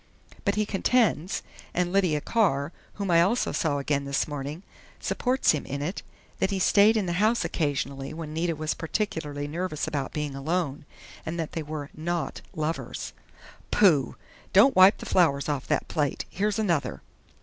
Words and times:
But 0.45 0.55
he 0.55 0.65
contends, 0.65 1.43
and 1.75 1.93
Lydia 1.93 2.21
Carr, 2.21 2.71
whom 2.93 3.11
I 3.11 3.21
also 3.21 3.51
saw 3.51 3.77
again 3.77 4.05
this 4.05 4.27
morning, 4.27 4.63
supports 4.99 5.51
him 5.51 5.63
in 5.63 5.83
it, 5.83 6.01
that 6.39 6.49
he 6.49 6.57
stayed 6.57 6.97
in 6.97 7.05
the 7.05 7.13
house 7.21 7.45
occasionally 7.45 8.11
when 8.11 8.33
Nita 8.33 8.55
was 8.55 8.73
particularly 8.73 9.47
nervous 9.47 9.85
about 9.87 10.11
being 10.11 10.33
alone, 10.33 10.85
and 11.23 11.39
that 11.39 11.51
they 11.51 11.61
were 11.61 11.91
not 11.93 12.41
lovers." 12.55 13.13
"Pooh!... 13.69 14.15
Don't 14.53 14.75
wipe 14.75 14.97
the 14.97 15.05
flowers 15.05 15.47
off 15.47 15.67
that 15.67 15.87
plate. 15.87 16.25
Here's 16.31 16.57
another." 16.57 17.03